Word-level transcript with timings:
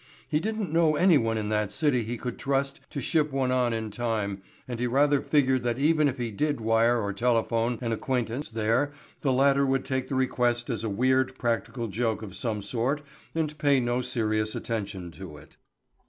He 0.27 0.39
didn't 0.39 0.73
know 0.73 0.95
anyone 0.95 1.37
in 1.37 1.49
that 1.49 1.71
city 1.71 2.01
he 2.03 2.17
could 2.17 2.39
trust 2.39 2.79
to 2.89 2.99
ship 2.99 3.31
one 3.31 3.51
on 3.51 3.71
in 3.71 3.91
time 3.91 4.41
and 4.67 4.79
he 4.79 4.87
rather 4.87 5.21
figured 5.21 5.61
that 5.61 5.77
even 5.77 6.07
if 6.07 6.17
he 6.17 6.31
did 6.31 6.59
wire 6.59 6.99
or 6.99 7.13
telephone 7.13 7.77
an 7.83 7.91
acquaintance 7.91 8.49
there 8.49 8.93
the 9.21 9.31
latter 9.31 9.63
would 9.63 9.85
take 9.85 10.07
the 10.07 10.15
request 10.15 10.71
as 10.71 10.83
a 10.83 10.89
weird 10.89 11.37
practical 11.37 11.87
joke 11.87 12.23
of 12.23 12.35
some 12.35 12.63
sort 12.63 13.03
and 13.35 13.59
pay 13.59 13.79
no 13.79 14.01
serious 14.01 14.55
attention 14.55 15.11
to 15.11 15.37
it. 15.37 15.57